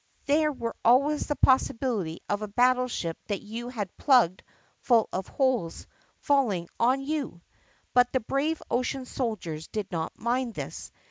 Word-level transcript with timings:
There 0.25 0.51
was 0.51 0.73
always 0.83 1.27
the 1.27 1.35
possibility 1.35 2.21
of 2.27 2.41
a 2.41 2.47
battle 2.47 2.87
ship 2.87 3.19
that 3.27 3.43
you 3.43 3.69
had 3.69 3.95
plugged 3.97 4.41
full 4.79 5.07
of 5.13 5.27
holes 5.27 5.85
falling 6.17 6.69
on 6.79 7.01
you. 7.01 7.43
But 7.93 8.11
the 8.11 8.19
brave 8.19 8.63
ocean 8.71 9.05
soldiers 9.05 9.67
did 9.67 9.91
not 9.91 10.17
mind 10.17 10.55
this. 10.55 10.91